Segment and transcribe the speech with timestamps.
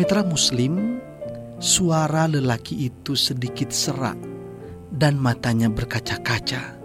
[0.00, 0.96] Mitra Muslim,
[1.60, 4.16] suara lelaki itu sedikit serak
[4.88, 6.80] dan matanya berkaca-kaca.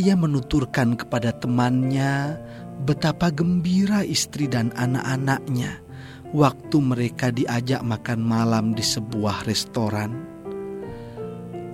[0.00, 2.40] Ia menuturkan kepada temannya
[2.88, 5.84] betapa gembira istri dan anak-anaknya
[6.32, 10.16] waktu mereka diajak makan malam di sebuah restoran.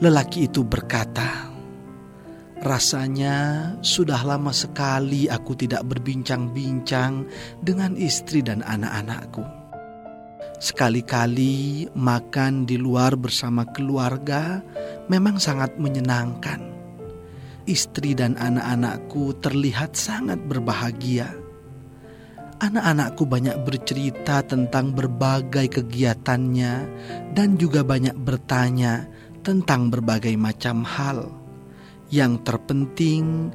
[0.02, 1.54] Lelaki itu berkata,
[2.58, 3.38] Rasanya
[3.79, 7.30] sudah lama sekali aku tidak berbincang-bincang
[7.63, 9.61] dengan istri dan anak-anakku.
[10.62, 14.62] Sekali-kali makan di luar bersama keluarga
[15.11, 16.62] memang sangat menyenangkan.
[17.66, 21.35] Istri dan anak-anakku terlihat sangat berbahagia.
[22.62, 26.74] Anak-anakku banyak bercerita tentang berbagai kegiatannya
[27.35, 29.10] dan juga banyak bertanya
[29.43, 31.26] tentang berbagai macam hal
[32.14, 33.50] yang terpenting,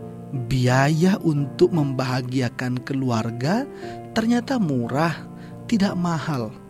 [0.52, 3.64] biaya untuk membahagiakan keluarga
[4.12, 5.16] ternyata murah,
[5.72, 6.67] tidak mahal.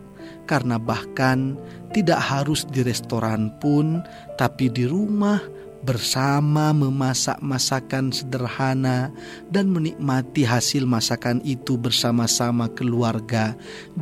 [0.48, 1.60] Karena bahkan
[1.92, 4.00] tidak harus di restoran pun,
[4.40, 5.36] tapi di rumah
[5.84, 9.12] bersama memasak masakan sederhana
[9.52, 13.54] dan menikmati hasil masakan itu bersama-sama keluarga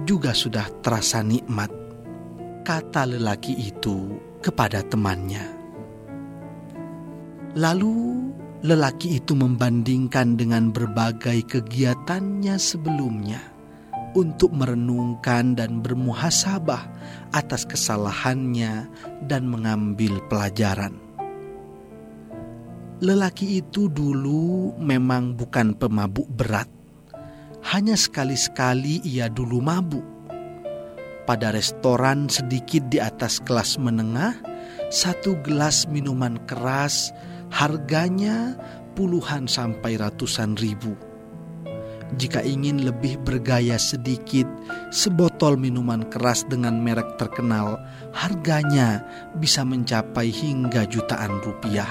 [0.08, 1.69] juga sudah terasa nikmat.
[2.64, 5.44] Kata lelaki itu kepada temannya.
[7.56, 8.19] Lalu
[8.62, 13.56] lelaki itu membandingkan dengan berbagai kegiatannya sebelumnya
[14.17, 16.89] untuk merenungkan dan bermuhasabah
[17.36, 18.89] atas kesalahannya
[19.28, 20.97] dan mengambil pelajaran.
[23.05, 26.67] Lelaki itu dulu memang bukan pemabuk berat.
[27.61, 30.06] Hanya sekali-sekali ia dulu mabuk.
[31.28, 34.33] Pada restoran sedikit di atas kelas menengah,
[34.89, 37.12] satu gelas minuman keras
[37.47, 38.58] Harganya
[38.98, 40.98] puluhan sampai ratusan ribu.
[42.14, 44.46] Jika ingin lebih bergaya sedikit,
[44.94, 47.83] sebotol minuman keras dengan merek terkenal
[48.14, 49.02] harganya
[49.42, 51.90] bisa mencapai hingga jutaan rupiah.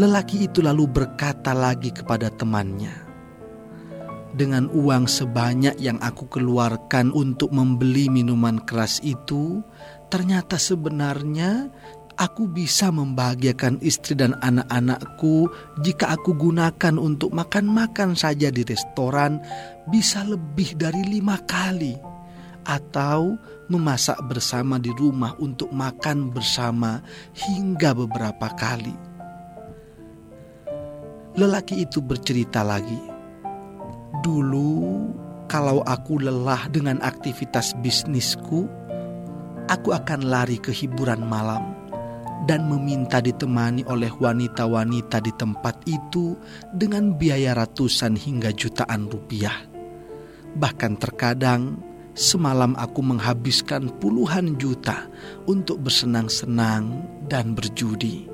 [0.00, 2.96] Lelaki itu lalu berkata lagi kepada temannya,
[4.32, 9.60] "Dengan uang sebanyak yang aku keluarkan untuk membeli minuman keras itu,
[10.08, 11.68] ternyata sebenarnya
[12.20, 15.48] aku bisa membahagiakan istri dan anak-anakku
[15.80, 19.40] jika aku gunakan untuk makan-makan saja di restoran
[19.88, 21.96] bisa lebih dari lima kali
[22.68, 23.40] atau
[23.72, 27.00] memasak bersama di rumah untuk makan bersama
[27.32, 28.92] hingga beberapa kali.
[31.40, 33.00] Lelaki itu bercerita lagi,
[34.20, 34.76] "Dulu,
[35.48, 38.68] kalau aku lelah dengan aktivitas bisnisku,
[39.72, 41.79] aku akan lari ke hiburan malam."
[42.48, 46.36] Dan meminta ditemani oleh wanita-wanita di tempat itu
[46.72, 49.56] dengan biaya ratusan hingga jutaan rupiah.
[50.56, 51.78] Bahkan terkadang
[52.16, 55.06] semalam aku menghabiskan puluhan juta
[55.46, 58.26] untuk bersenang-senang dan berjudi.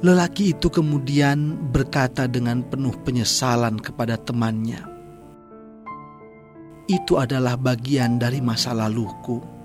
[0.00, 4.80] Lelaki itu kemudian berkata dengan penuh penyesalan kepada temannya,
[6.88, 9.59] "Itu adalah bagian dari masa laluku."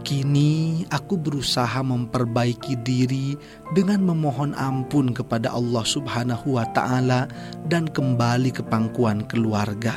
[0.00, 3.36] Kini aku berusaha memperbaiki diri
[3.76, 7.28] dengan memohon ampun kepada Allah Subhanahu wa Ta'ala
[7.68, 9.92] dan kembali ke pangkuan keluarga,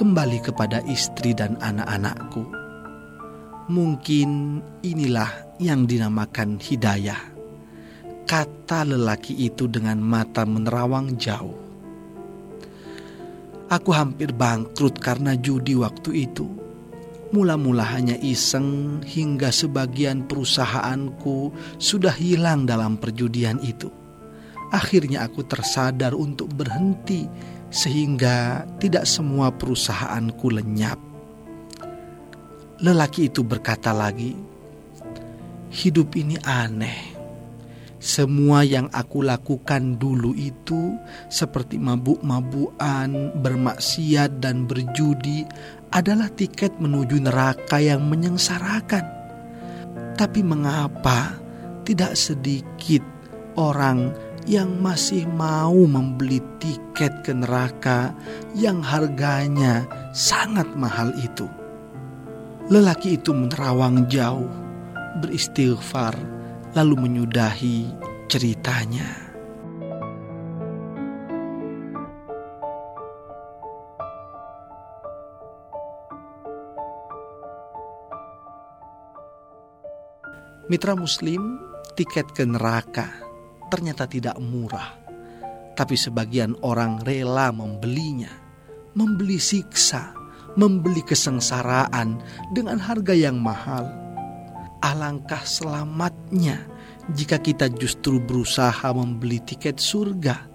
[0.00, 2.48] kembali kepada istri dan anak-anakku.
[3.68, 7.20] Mungkin inilah yang dinamakan hidayah.
[8.24, 11.60] Kata lelaki itu dengan mata menerawang jauh.
[13.68, 16.59] Aku hampir bangkrut karena judi waktu itu
[17.30, 23.86] Mula-mula hanya iseng hingga sebagian perusahaanku sudah hilang dalam perjudian itu.
[24.74, 27.30] Akhirnya aku tersadar untuk berhenti
[27.70, 30.98] sehingga tidak semua perusahaanku lenyap.
[32.82, 34.34] Lelaki itu berkata lagi,
[35.70, 37.09] "Hidup ini aneh.
[38.00, 40.96] Semua yang aku lakukan dulu itu,
[41.28, 45.44] seperti mabuk-mabukan, bermaksiat, dan berjudi,
[45.92, 49.04] adalah tiket menuju neraka yang menyengsarakan.
[50.16, 51.36] Tapi mengapa
[51.84, 53.04] tidak sedikit
[53.60, 54.16] orang
[54.48, 58.16] yang masih mau membeli tiket ke neraka
[58.56, 59.84] yang harganya
[60.16, 61.44] sangat mahal itu?
[62.72, 64.48] Lelaki itu menerawang jauh,
[65.20, 66.39] beristighfar,
[66.74, 67.90] lalu menyudahi
[68.30, 69.30] ceritanya.
[80.70, 81.58] Mitra Muslim,
[81.98, 83.10] tiket ke neraka
[83.74, 84.94] ternyata tidak murah,
[85.74, 88.30] tapi sebagian orang rela membelinya,
[88.94, 90.14] membeli siksa,
[90.54, 92.22] membeli kesengsaraan
[92.54, 94.09] dengan harga yang mahal.
[94.80, 96.64] Alangkah selamatnya
[97.12, 100.48] jika kita justru berusaha membeli tiket surga.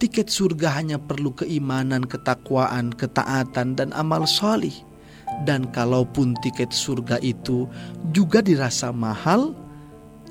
[0.00, 4.72] Tiket surga hanya perlu keimanan, ketakwaan, ketaatan, dan amal solih.
[5.44, 7.68] Dan kalaupun tiket surga itu
[8.10, 9.54] juga dirasa mahal,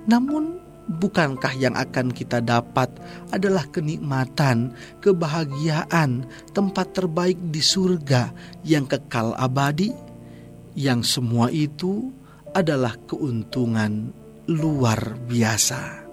[0.09, 0.57] namun
[0.97, 2.89] bukankah yang akan kita dapat
[3.29, 4.73] adalah kenikmatan,
[5.05, 8.33] kebahagiaan, tempat terbaik di surga
[8.65, 9.93] yang kekal abadi?
[10.73, 12.09] Yang semua itu
[12.53, 14.13] adalah keuntungan
[14.49, 16.08] luar biasa.